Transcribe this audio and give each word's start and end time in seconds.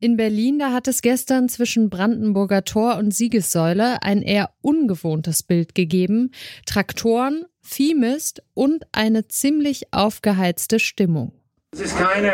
In 0.00 0.16
Berlin, 0.16 0.60
da 0.60 0.72
hat 0.72 0.86
es 0.86 1.02
gestern 1.02 1.48
zwischen 1.48 1.90
Brandenburger 1.90 2.62
Tor 2.62 2.98
und 2.98 3.12
Siegessäule 3.12 4.00
ein 4.00 4.22
eher 4.22 4.50
ungewohntes 4.60 5.42
Bild 5.42 5.74
gegeben. 5.74 6.30
Traktoren, 6.66 7.46
Viehmist 7.62 8.40
und 8.54 8.86
eine 8.92 9.26
ziemlich 9.26 9.92
aufgeheizte 9.92 10.78
Stimmung. 10.78 11.32
Das 11.72 11.80
ist 11.80 11.98
keine 11.98 12.32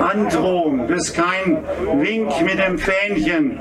Androhung, 0.00 0.86
das 0.86 1.08
ist 1.08 1.14
kein 1.14 1.62
Wink 2.00 2.30
mit 2.42 2.58
dem 2.58 2.78
Fähnchen, 2.78 3.60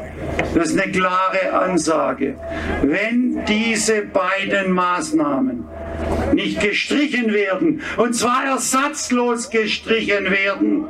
das 0.53 0.69
ist 0.69 0.79
eine 0.79 0.91
klare 0.91 1.51
Ansage. 1.51 2.39
Wenn 2.83 3.43
diese 3.45 4.03
beiden 4.03 4.71
Maßnahmen 4.71 5.65
nicht 6.33 6.61
gestrichen 6.61 7.33
werden, 7.33 7.81
und 7.97 8.13
zwar 8.13 8.45
ersatzlos 8.45 9.49
gestrichen 9.49 10.31
werden, 10.31 10.85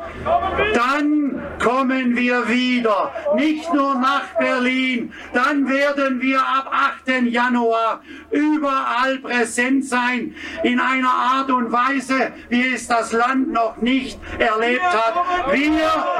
dann 0.73 1.41
kommen 1.59 2.16
wir 2.16 2.48
wieder, 2.48 3.12
nicht 3.36 3.73
nur 3.73 3.95
nach 3.95 4.26
Berlin, 4.38 5.12
dann 5.34 5.68
werden 5.68 6.22
wir 6.22 6.40
ab 6.40 6.72
8. 7.08 7.23
Januar 7.26 8.02
überall 8.32 9.18
präsent 9.20 9.85
sein, 9.85 10.35
in 10.63 10.80
einer 10.80 11.10
Art 11.10 11.49
und 11.52 11.71
Weise, 11.71 12.32
wie 12.49 12.73
es 12.73 12.88
das 12.88 13.12
Land 13.12 13.52
noch 13.52 13.77
nicht 13.77 14.20
erlebt 14.38 14.84
hat. 14.84 15.16
Wir 15.52 15.70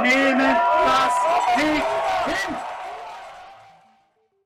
nehmen 0.02 0.56
das 0.86 1.14
nicht 1.58 2.46
hin. 2.46 2.56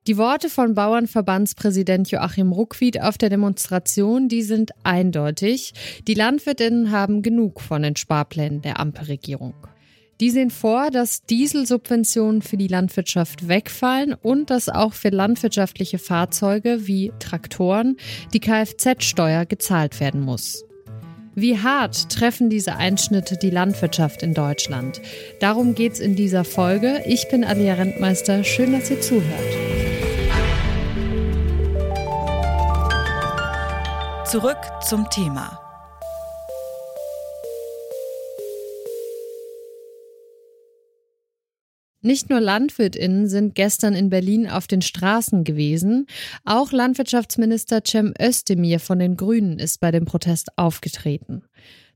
Die 0.05 0.17
Worte 0.17 0.49
von 0.49 0.73
Bauernverbandspräsident 0.73 2.11
Joachim 2.11 2.51
Ruckwied 2.51 3.01
auf 3.01 3.17
der 3.17 3.29
Demonstration, 3.29 4.27
die 4.27 4.41
sind 4.41 4.71
eindeutig. 4.83 5.73
Die 6.09 6.13
Landwirtinnen 6.13 6.91
haben 6.91 7.21
genug 7.21 7.61
von 7.61 7.83
den 7.83 7.95
Sparplänen 7.95 8.61
der 8.61 8.81
Ampelregierung. 8.81 9.53
Die 10.19 10.29
sehen 10.29 10.49
vor, 10.49 10.91
dass 10.91 11.23
Dieselsubventionen 11.23 12.41
für 12.41 12.57
die 12.57 12.67
Landwirtschaft 12.67 13.47
wegfallen 13.47 14.13
und 14.13 14.49
dass 14.49 14.67
auch 14.67 14.93
für 14.93 15.07
landwirtschaftliche 15.07 15.99
Fahrzeuge 15.99 16.85
wie 16.85 17.13
Traktoren 17.19 17.95
die 18.33 18.41
Kfz-Steuer 18.41 19.45
gezahlt 19.45 20.01
werden 20.01 20.19
muss. 20.19 20.65
Wie 21.33 21.57
hart 21.57 22.09
treffen 22.09 22.49
diese 22.49 22.75
Einschnitte 22.75 23.37
die 23.37 23.49
Landwirtschaft 23.49 24.21
in 24.21 24.33
Deutschland? 24.33 25.01
Darum 25.39 25.75
geht's 25.75 25.99
in 25.99 26.17
dieser 26.17 26.43
Folge. 26.43 27.01
Ich 27.07 27.29
bin 27.29 27.45
Alia 27.45 27.75
Rentmeister. 27.75 28.43
Schön, 28.43 28.73
dass 28.73 28.91
ihr 28.91 28.99
zuhört. 28.99 29.82
Zurück 34.33 34.57
zum 34.81 35.07
Thema. 35.11 35.59
Nicht 42.01 42.31
nur 42.31 42.39
Landwirtinnen 42.39 43.27
sind 43.29 43.53
gestern 43.53 43.93
in 43.93 44.09
Berlin 44.09 44.49
auf 44.49 44.65
den 44.65 44.81
Straßen 44.81 45.43
gewesen, 45.43 46.07
auch 46.45 46.71
Landwirtschaftsminister 46.71 47.83
Cem 47.85 48.15
Özdemir 48.19 48.79
von 48.79 48.97
den 48.97 49.17
Grünen 49.17 49.59
ist 49.59 49.79
bei 49.79 49.91
dem 49.91 50.05
Protest 50.05 50.57
aufgetreten. 50.57 51.43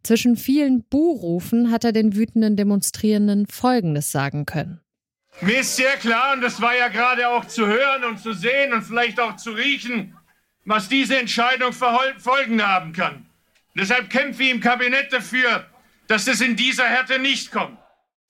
Zwischen 0.04 0.38
vielen 0.38 0.84
Buhrufen 0.84 1.72
hat 1.72 1.86
er 1.86 1.92
den 1.92 2.16
wütenden 2.16 2.56
Demonstrierenden 2.56 3.48
Folgendes 3.48 4.12
sagen 4.12 4.46
können. 4.46 4.80
Mir 5.42 5.62
ist 5.62 5.76
sehr 5.76 5.96
klar, 5.96 6.36
und 6.36 6.42
das 6.42 6.62
war 6.62 6.78
ja 6.78 6.90
gerade 6.90 7.30
auch 7.30 7.46
zu 7.46 7.66
hören 7.66 8.04
und 8.04 8.20
zu 8.20 8.34
sehen 8.34 8.74
und 8.74 8.84
vielleicht 8.84 9.20
auch 9.20 9.38
zu 9.38 9.50
riechen, 9.54 10.14
was 10.68 10.90
diese 10.90 11.18
Entscheidung 11.18 11.74
für 11.74 11.98
Folgen 12.18 12.62
haben 12.62 12.92
kann. 12.92 13.26
Deshalb 13.74 14.10
kämpfe 14.10 14.44
ich 14.44 14.52
im 14.52 14.60
Kabinett 14.60 15.12
dafür, 15.12 15.66
dass 16.08 16.28
es 16.28 16.42
in 16.42 16.56
dieser 16.56 16.86
Härte 16.86 17.20
nicht 17.20 17.52
kommt. 17.52 17.78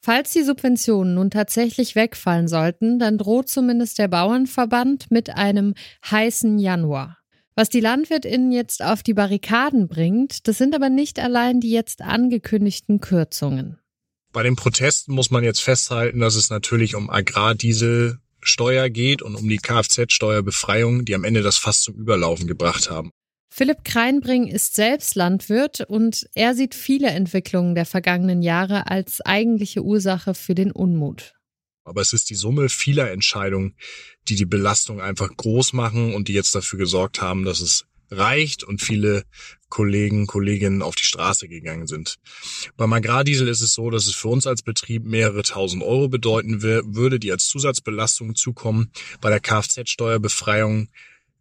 Falls 0.01 0.31
die 0.31 0.43
Subventionen 0.43 1.15
nun 1.15 1.31
tatsächlich 1.31 1.95
wegfallen 1.95 2.47
sollten, 2.47 2.99
dann 2.99 3.17
droht 3.17 3.49
zumindest 3.49 3.97
der 3.97 4.07
Bauernverband 4.07 5.11
mit 5.11 5.31
einem 5.31 5.73
heißen 6.09 6.59
Januar. 6.59 7.17
Was 7.55 7.69
die 7.69 7.79
Landwirtinnen 7.79 8.51
jetzt 8.51 8.83
auf 8.83 9.01
die 9.01 9.15
Barrikaden 9.15 9.87
bringt, 9.87 10.47
das 10.47 10.59
sind 10.59 10.75
aber 10.75 10.89
nicht 10.89 11.19
allein 11.19 11.59
die 11.59 11.71
jetzt 11.71 12.03
angekündigten 12.03 13.01
Kürzungen. 13.01 13.79
Bei 14.31 14.43
den 14.43 14.55
Protesten 14.55 15.13
muss 15.13 15.31
man 15.31 15.43
jetzt 15.43 15.63
festhalten, 15.63 16.19
dass 16.19 16.35
es 16.35 16.51
natürlich 16.51 16.93
um 16.93 17.09
Agrardiesel 17.09 18.19
Steuer 18.41 18.89
geht 18.89 19.21
und 19.21 19.35
um 19.35 19.47
die 19.47 19.57
Kfz-Steuerbefreiung, 19.57 21.05
die 21.05 21.15
am 21.15 21.23
Ende 21.23 21.41
das 21.41 21.57
fast 21.57 21.83
zum 21.83 21.95
Überlaufen 21.95 22.47
gebracht 22.47 22.89
haben. 22.89 23.11
Philipp 23.49 23.83
Kreinbring 23.83 24.47
ist 24.47 24.75
selbst 24.75 25.15
Landwirt 25.15 25.81
und 25.81 26.27
er 26.35 26.53
sieht 26.53 26.75
viele 26.75 27.07
Entwicklungen 27.07 27.73
der 27.73 27.85
vergangenen 27.85 28.41
Jahre 28.41 28.87
als 28.91 29.21
eigentliche 29.21 29.81
Ursache 29.83 30.35
für 30.35 30.53
den 30.53 30.71
Unmut. 30.71 31.33
Aber 31.83 32.01
es 32.01 32.13
ist 32.13 32.29
die 32.29 32.35
Summe 32.35 32.69
vieler 32.69 33.11
Entscheidungen, 33.11 33.75
die 34.27 34.35
die 34.35 34.45
Belastung 34.45 35.01
einfach 35.01 35.35
groß 35.35 35.73
machen 35.73 36.13
und 36.13 36.27
die 36.27 36.33
jetzt 36.33 36.53
dafür 36.53 36.77
gesorgt 36.77 37.21
haben, 37.21 37.45
dass 37.45 37.61
es 37.61 37.85
reicht 38.09 38.63
und 38.63 38.81
viele 38.81 39.23
Kollegen, 39.69 40.27
Kolleginnen 40.27 40.81
auf 40.81 40.95
die 40.95 41.05
Straße 41.05 41.47
gegangen 41.47 41.87
sind. 41.87 42.17
Beim 42.77 42.93
Agrardiesel 42.93 43.47
ist 43.47 43.61
es 43.61 43.73
so, 43.73 43.89
dass 43.89 44.07
es 44.07 44.15
für 44.15 44.29
uns 44.29 44.47
als 44.47 44.61
Betrieb 44.61 45.03
mehrere 45.03 45.43
tausend 45.43 45.83
Euro 45.83 46.07
bedeuten 46.07 46.61
würde, 46.61 47.19
die 47.19 47.31
als 47.31 47.47
Zusatzbelastung 47.47 48.35
zukommen. 48.35 48.91
Bei 49.19 49.29
der 49.29 49.39
Kfz-Steuerbefreiung 49.39 50.89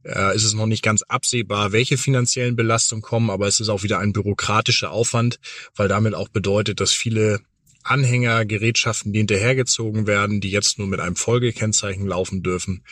äh, 0.02 0.34
ist 0.34 0.44
es 0.44 0.54
noch 0.54 0.66
nicht 0.66 0.82
ganz 0.82 1.02
absehbar, 1.02 1.72
welche 1.72 1.98
finanziellen 1.98 2.56
Belastungen 2.56 3.02
kommen, 3.02 3.30
aber 3.30 3.46
es 3.46 3.60
ist 3.60 3.68
auch 3.68 3.82
wieder 3.82 3.98
ein 3.98 4.12
bürokratischer 4.12 4.90
Aufwand, 4.90 5.38
weil 5.74 5.88
damit 5.88 6.14
auch 6.14 6.28
bedeutet, 6.28 6.80
dass 6.80 6.92
viele 6.92 7.40
Anhänger, 7.82 8.44
Gerätschaften, 8.44 9.12
die 9.12 9.20
hinterhergezogen 9.20 10.08
werden, 10.08 10.40
die 10.40 10.50
jetzt 10.50 10.78
nur 10.78 10.88
mit 10.88 10.98
einem 10.98 11.14
Folgekennzeichen 11.14 12.06
laufen 12.06 12.42
dürfen, 12.42 12.84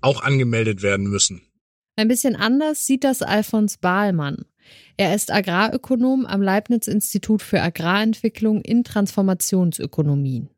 auch 0.00 0.22
angemeldet 0.22 0.82
werden 0.82 1.06
müssen. 1.06 1.42
Ein 2.00 2.08
bisschen 2.08 2.34
anders 2.34 2.86
sieht 2.86 3.04
das 3.04 3.20
Alfons 3.20 3.76
Bahlmann. 3.76 4.46
Er 4.96 5.14
ist 5.14 5.30
Agrarökonom 5.30 6.24
am 6.24 6.40
Leibniz-Institut 6.40 7.42
für 7.42 7.60
Agrarentwicklung 7.60 8.62
in 8.62 8.84
Transformationsökonomien. 8.84 10.48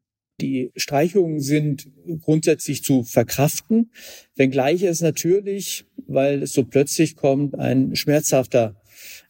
Die 0.41 0.71
Streichungen 0.77 1.41
sind 1.41 1.89
grundsätzlich 2.21 2.85
zu 2.85 3.03
verkraften, 3.03 3.91
wenngleich 4.37 4.85
es 4.85 5.01
natürlich, 5.01 5.85
weil 6.07 6.45
es 6.45 6.53
so 6.53 6.63
plötzlich 6.63 7.17
kommt, 7.17 7.59
ein 7.59 7.97
schmerzhafter 7.97 8.81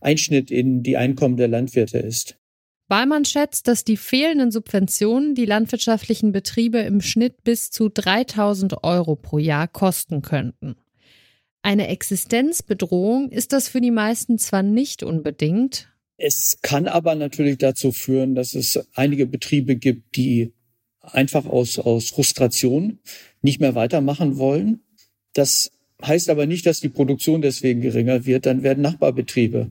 Einschnitt 0.03 0.51
in 0.51 0.83
die 0.83 0.99
Einkommen 0.99 1.39
der 1.39 1.49
Landwirte 1.49 1.97
ist. 1.97 2.37
Ballmann 2.89 3.25
schätzt, 3.25 3.69
dass 3.69 3.85
die 3.85 3.97
fehlenden 3.97 4.51
Subventionen 4.51 5.35
die 5.35 5.47
landwirtschaftlichen 5.47 6.33
Betriebe 6.33 6.81
im 6.81 7.01
Schnitt 7.01 7.43
bis 7.43 7.71
zu 7.71 7.89
3000 7.89 8.85
Euro 8.85 9.17
pro 9.17 9.39
Jahr 9.39 9.67
kosten 9.67 10.21
könnten. 10.21 10.77
Eine 11.63 11.89
Existenzbedrohung 11.89 13.31
ist 13.31 13.53
das 13.53 13.69
für 13.69 13.81
die 13.81 13.93
meisten 13.93 14.39
zwar 14.39 14.63
nicht 14.63 15.03
unbedingt. 15.03 15.89
Es 16.17 16.59
kann 16.61 16.89
aber 16.89 17.15
natürlich 17.15 17.59
dazu 17.59 17.93
führen, 17.93 18.35
dass 18.35 18.55
es 18.55 18.79
einige 18.95 19.27
Betriebe 19.27 19.77
gibt, 19.77 20.17
die 20.17 20.53
einfach 21.01 21.47
aus, 21.47 21.79
aus 21.79 22.11
Frustration 22.11 22.99
nicht 23.43 23.61
mehr 23.61 23.75
weitermachen 23.75 24.39
wollen. 24.39 24.81
Das 25.35 25.71
heißt 26.05 26.31
aber 26.31 26.47
nicht, 26.47 26.67
dass 26.67 26.81
die 26.81 26.89
Produktion 26.89 27.43
deswegen 27.43 27.81
geringer 27.81 28.27
wird. 28.27 28.47
Dann 28.47 28.63
werden 28.63 28.83
Nachbarbetriebe 28.83 29.71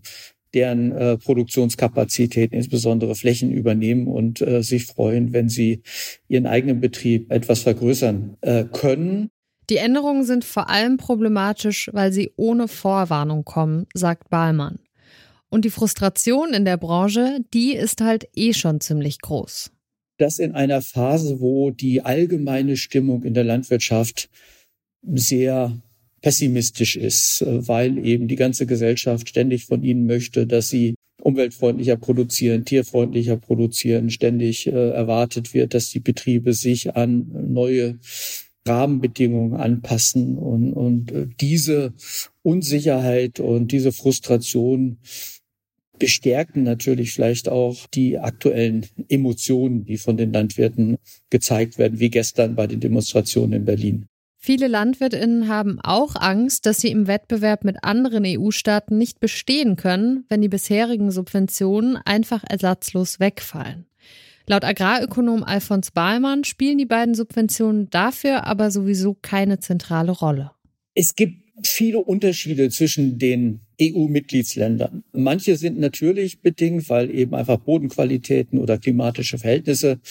deren 0.54 0.92
äh, 0.92 1.18
Produktionskapazitäten, 1.18 2.58
insbesondere 2.58 3.16
Flächen 3.16 3.52
übernehmen 3.52 4.08
und 4.08 4.42
äh, 4.42 4.64
sich 4.64 4.86
freuen, 4.86 5.34
wenn 5.34 5.50
sie 5.50 5.82
ihren 6.28 6.46
eigenen 6.46 6.82
Betrieb 6.82 7.32
etwas 7.32 7.62
vergrößern 7.62 8.38
äh, 8.42 8.66
können. 8.66 9.30
Die 9.72 9.78
Änderungen 9.78 10.26
sind 10.26 10.44
vor 10.44 10.70
allem 10.70 10.98
problematisch, 10.98 11.90
weil 11.94 12.12
sie 12.12 12.34
ohne 12.36 12.68
Vorwarnung 12.68 13.46
kommen, 13.46 13.88
sagt 13.94 14.30
Bahlmann. 14.30 14.80
Und 15.48 15.64
die 15.64 15.70
Frustration 15.70 16.54
in 16.54 16.66
der 16.66 16.76
Branche, 16.76 17.40
die 17.54 17.74
ist 17.74 18.02
halt 18.02 18.28
eh 18.36 18.52
schon 18.52 18.82
ziemlich 18.82 19.22
groß. 19.22 19.72
Das 20.18 20.40
in 20.40 20.56
einer 20.56 20.82
Phase, 20.82 21.40
wo 21.40 21.72
die 21.72 22.02
allgemeine 22.02 22.76
Stimmung 22.76 23.24
in 23.24 23.34
der 23.34 23.46
Landwirtschaft 23.46 24.30
sehr 25.04 25.82
pessimistisch 26.22 26.98
ist, 26.98 27.42
weil 27.48 27.98
eben 28.06 28.28
die 28.28 28.36
ganze 28.36 28.66
Gesellschaft 28.66 29.30
ständig 29.30 29.68
von 29.68 29.84
ihnen 29.84 30.06
möchte, 30.06 30.48
dass 30.48 30.68
sie 30.68 30.96
umweltfreundlicher 31.22 31.96
produzieren, 31.96 32.66
tierfreundlicher 32.66 33.38
produzieren, 33.38 34.10
ständig 34.10 34.68
äh, 34.68 34.90
erwartet 34.90 35.54
wird, 35.54 35.74
dass 35.74 35.90
die 35.90 36.02
Betriebe 36.02 36.52
sich 36.52 36.94
an 36.98 37.28
neue 37.54 38.00
Rahmenbedingungen 38.68 39.60
anpassen 39.60 40.38
und, 40.38 40.74
und 40.74 41.12
äh, 41.12 41.28
diese 41.40 41.94
Unsicherheit 42.44 43.40
und 43.40 43.72
diese 43.72 43.92
Frustration 43.92 44.98
bestärken 45.98 46.64
natürlich 46.64 47.14
vielleicht 47.14 47.48
auch 47.48 47.86
die 47.94 48.18
aktuellen 48.18 48.88
Emotionen, 49.08 49.86
die 49.86 49.98
von 49.98 50.18
den 50.18 50.34
Landwirten 50.34 50.98
gezeigt 51.30 51.78
werden, 51.78 52.00
wie 52.00 52.10
gestern 52.10 52.56
bei 52.56 52.66
den 52.66 52.80
Demonstrationen 52.80 53.54
in 53.54 53.66
Berlin. 53.66 54.08
Viele 54.44 54.68
Landwirtinnen 54.68 55.48
haben 55.48 55.80
auch 55.80 56.16
Angst, 56.16 56.66
dass 56.66 56.82
sie 56.82 56.90
im 56.90 57.06
Wettbewerb 57.06 57.64
mit 57.64 57.84
anderen 57.84 58.24
EU-Staaten 58.26 58.98
nicht 58.98 59.20
bestehen 59.20 59.76
können, 59.76 60.26
wenn 60.30 60.42
die 60.42 60.50
bisherigen 60.50 61.12
Subventionen 61.12 61.98
einfach 61.98 62.44
ersatzlos 62.50 63.20
wegfallen. 63.20 63.86
Laut 64.52 64.66
Agrarökonom 64.66 65.46
Alfons 65.46 65.92
Bahlmann 65.92 66.44
spielen 66.44 66.78
die 66.78 66.86
beiden 66.86 67.16
Subventionen 67.16 67.90
dafür 67.90 68.46
aber 68.46 68.70
sowieso 68.70 69.14
keine 69.14 69.60
zentrale 69.60 70.12
Rolle. 70.12 70.52
Es 70.94 71.16
gibt 71.16 71.66
viele 71.66 72.00
Unterschiede 72.00 72.70
zwischen 72.70 73.18
den 73.18 73.62
EU-Mitgliedsländern. 73.82 75.06
Manche 75.14 75.56
sind 75.56 75.80
natürlich 75.80 76.42
bedingt, 76.42 76.90
weil 76.90 77.16
eben 77.16 77.34
einfach 77.34 77.60
Bodenqualitäten 77.60 78.60
oder 78.60 78.78
klimatische 78.78 79.38
Verhältnisse 79.38 80.02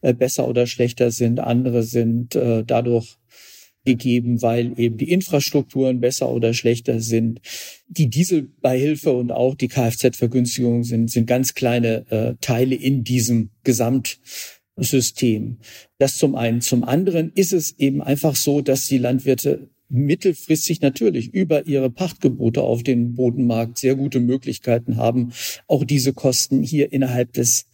äh, 0.00 0.12
besser 0.12 0.48
oder 0.48 0.66
schlechter 0.66 1.12
sind. 1.12 1.38
Andere 1.38 1.84
sind 1.84 2.34
äh, 2.34 2.64
dadurch 2.66 3.14
gegeben, 3.84 4.42
weil 4.42 4.78
eben 4.78 4.96
die 4.96 5.10
Infrastrukturen 5.10 6.00
besser 6.00 6.30
oder 6.30 6.54
schlechter 6.54 7.00
sind. 7.00 7.40
Die 7.88 8.08
Dieselbeihilfe 8.08 9.12
und 9.12 9.30
auch 9.30 9.54
die 9.54 9.68
Kfz-Vergünstigung 9.68 10.84
sind, 10.84 11.10
sind 11.10 11.26
ganz 11.26 11.54
kleine 11.54 12.10
äh, 12.10 12.34
Teile 12.40 12.74
in 12.74 13.04
diesem 13.04 13.50
Gesamtsystem. 13.62 15.58
Das 15.98 16.16
zum 16.16 16.34
einen. 16.34 16.60
Zum 16.60 16.84
anderen 16.84 17.30
ist 17.34 17.52
es 17.52 17.78
eben 17.78 18.02
einfach 18.02 18.36
so, 18.36 18.60
dass 18.60 18.86
die 18.86 18.98
Landwirte 18.98 19.68
mittelfristig 19.88 20.80
natürlich 20.80 21.32
über 21.32 21.66
ihre 21.66 21.90
Pachtgebote 21.90 22.62
auf 22.62 22.82
den 22.82 23.14
Bodenmarkt 23.14 23.78
sehr 23.78 23.94
gute 23.94 24.18
Möglichkeiten 24.18 24.96
haben, 24.96 25.32
auch 25.68 25.84
diese 25.84 26.12
Kosten 26.12 26.62
hier 26.62 26.92
innerhalb 26.92 27.32
des 27.34 27.66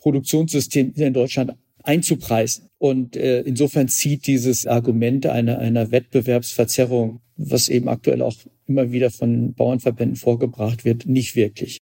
Produktionssystems 0.00 0.96
in 0.98 1.12
Deutschland 1.12 1.52
einzupreisen. 1.82 2.67
Und 2.78 3.16
äh, 3.16 3.40
insofern 3.40 3.88
zieht 3.88 4.26
dieses 4.26 4.66
Argument 4.66 5.26
einer, 5.26 5.58
einer 5.58 5.90
Wettbewerbsverzerrung, 5.90 7.20
was 7.36 7.68
eben 7.68 7.88
aktuell 7.88 8.22
auch 8.22 8.34
immer 8.66 8.92
wieder 8.92 9.10
von 9.10 9.54
Bauernverbänden 9.54 10.16
vorgebracht 10.16 10.84
wird, 10.84 11.06
nicht 11.06 11.34
wirklich. 11.34 11.78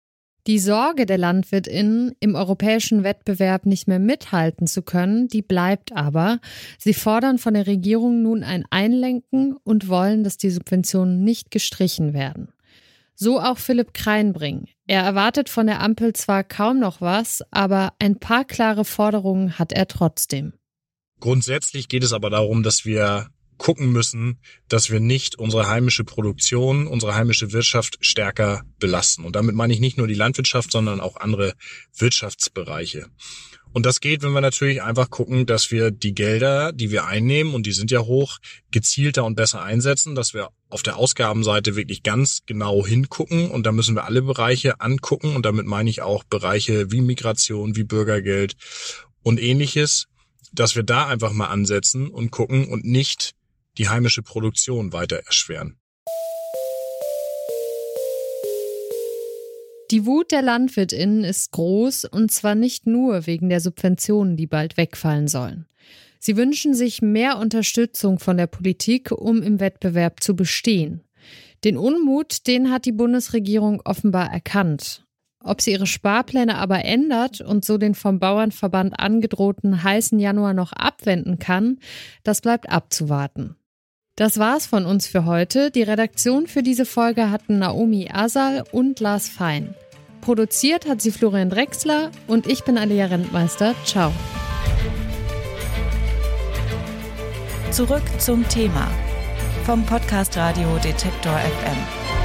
Die 0.48 0.58
Sorge 0.58 1.06
der 1.06 1.18
Landwirtinnen, 1.18 2.16
im 2.18 2.34
europäischen 2.34 3.04
Wettbewerb 3.04 3.64
nicht 3.64 3.86
mehr 3.86 4.00
mithalten 4.00 4.66
zu 4.66 4.82
können, 4.82 5.28
die 5.28 5.40
bleibt 5.40 5.92
aber. 5.92 6.40
Sie 6.78 6.94
fordern 6.94 7.38
von 7.38 7.54
der 7.54 7.68
Regierung 7.68 8.22
nun 8.22 8.42
ein 8.42 8.64
Einlenken 8.68 9.56
und 9.62 9.88
wollen, 9.88 10.24
dass 10.24 10.38
die 10.38 10.50
Subventionen 10.50 11.22
nicht 11.22 11.52
gestrichen 11.52 12.12
werden. 12.12 12.48
So 13.14 13.38
auch 13.38 13.58
Philipp 13.58 13.94
Kreinbring. 13.94 14.64
Er 14.88 15.02
erwartet 15.02 15.48
von 15.48 15.68
der 15.68 15.80
Ampel 15.80 16.12
zwar 16.12 16.42
kaum 16.42 16.80
noch 16.80 17.00
was, 17.00 17.44
aber 17.52 17.92
ein 18.00 18.18
paar 18.18 18.44
klare 18.44 18.84
Forderungen 18.84 19.60
hat 19.60 19.72
er 19.72 19.86
trotzdem. 19.86 20.54
Grundsätzlich 21.22 21.86
geht 21.86 22.02
es 22.02 22.12
aber 22.12 22.30
darum, 22.30 22.64
dass 22.64 22.84
wir 22.84 23.28
gucken 23.56 23.92
müssen, 23.92 24.40
dass 24.66 24.90
wir 24.90 24.98
nicht 24.98 25.36
unsere 25.36 25.68
heimische 25.68 26.02
Produktion, 26.02 26.88
unsere 26.88 27.14
heimische 27.14 27.52
Wirtschaft 27.52 27.96
stärker 28.00 28.62
belasten. 28.80 29.24
Und 29.24 29.36
damit 29.36 29.54
meine 29.54 29.72
ich 29.72 29.78
nicht 29.78 29.96
nur 29.96 30.08
die 30.08 30.14
Landwirtschaft, 30.14 30.72
sondern 30.72 30.98
auch 30.98 31.14
andere 31.14 31.54
Wirtschaftsbereiche. 31.96 33.06
Und 33.72 33.86
das 33.86 34.00
geht, 34.00 34.24
wenn 34.24 34.32
wir 34.32 34.40
natürlich 34.40 34.82
einfach 34.82 35.10
gucken, 35.10 35.46
dass 35.46 35.70
wir 35.70 35.92
die 35.92 36.12
Gelder, 36.12 36.72
die 36.72 36.90
wir 36.90 37.06
einnehmen, 37.06 37.54
und 37.54 37.66
die 37.66 37.72
sind 37.72 37.92
ja 37.92 38.00
hoch, 38.00 38.38
gezielter 38.72 39.24
und 39.24 39.36
besser 39.36 39.62
einsetzen, 39.62 40.16
dass 40.16 40.34
wir 40.34 40.48
auf 40.70 40.82
der 40.82 40.96
Ausgabenseite 40.96 41.76
wirklich 41.76 42.02
ganz 42.02 42.40
genau 42.46 42.84
hingucken. 42.84 43.48
Und 43.48 43.64
da 43.64 43.70
müssen 43.70 43.94
wir 43.94 44.06
alle 44.06 44.22
Bereiche 44.22 44.80
angucken. 44.80 45.36
Und 45.36 45.46
damit 45.46 45.66
meine 45.66 45.88
ich 45.88 46.02
auch 46.02 46.24
Bereiche 46.24 46.90
wie 46.90 47.00
Migration, 47.00 47.76
wie 47.76 47.84
Bürgergeld 47.84 48.56
und 49.22 49.40
ähnliches, 49.40 50.08
dass 50.52 50.76
wir 50.76 50.82
da 50.82 51.06
einfach 51.06 51.32
mal 51.32 51.46
ansetzen 51.46 52.08
und 52.08 52.30
gucken 52.30 52.68
und 52.68 52.84
nicht 52.84 53.34
die 53.78 53.88
heimische 53.88 54.22
Produktion 54.22 54.92
weiter 54.92 55.16
erschweren. 55.26 55.76
Die 59.90 60.06
Wut 60.06 60.32
der 60.32 60.40
Landwirtinnen 60.40 61.22
ist 61.22 61.50
groß 61.52 62.06
und 62.06 62.32
zwar 62.32 62.54
nicht 62.54 62.86
nur 62.86 63.26
wegen 63.26 63.50
der 63.50 63.60
Subventionen, 63.60 64.38
die 64.38 64.46
bald 64.46 64.78
wegfallen 64.78 65.28
sollen. 65.28 65.66
Sie 66.18 66.36
wünschen 66.36 66.72
sich 66.72 67.02
mehr 67.02 67.36
Unterstützung 67.38 68.18
von 68.18 68.36
der 68.36 68.46
Politik, 68.46 69.10
um 69.10 69.42
im 69.42 69.60
Wettbewerb 69.60 70.22
zu 70.22 70.34
bestehen. 70.34 71.02
Den 71.64 71.76
Unmut, 71.76 72.46
den 72.46 72.70
hat 72.70 72.86
die 72.86 72.92
Bundesregierung 72.92 73.82
offenbar 73.84 74.32
erkannt. 74.32 75.04
Ob 75.44 75.60
sie 75.60 75.72
ihre 75.72 75.86
Sparpläne 75.86 76.56
aber 76.56 76.84
ändert 76.84 77.40
und 77.40 77.64
so 77.64 77.78
den 77.78 77.94
vom 77.94 78.18
Bauernverband 78.18 78.98
angedrohten 78.98 79.82
heißen 79.82 80.18
Januar 80.18 80.54
noch 80.54 80.72
abwenden 80.72 81.38
kann, 81.38 81.78
das 82.22 82.40
bleibt 82.40 82.70
abzuwarten. 82.70 83.56
Das 84.16 84.38
war's 84.38 84.66
von 84.66 84.84
uns 84.84 85.06
für 85.06 85.24
heute. 85.24 85.70
Die 85.70 85.82
Redaktion 85.82 86.46
für 86.46 86.62
diese 86.62 86.84
Folge 86.84 87.30
hatten 87.30 87.58
Naomi 87.58 88.10
Asal 88.12 88.62
und 88.70 89.00
Lars 89.00 89.28
Fein. 89.28 89.74
Produziert 90.20 90.86
hat 90.86 91.00
sie 91.02 91.10
Florian 91.10 91.50
Drexler 91.50 92.10
und 92.28 92.46
ich 92.46 92.62
bin 92.62 92.78
Alia 92.78 93.06
Rentmeister. 93.06 93.74
Ciao. 93.84 94.12
Zurück 97.70 98.02
zum 98.18 98.46
Thema 98.48 98.88
vom 99.64 99.84
Podcast 99.86 100.36
Radio 100.36 100.76
Detektor 100.84 101.38
FM. 101.38 102.21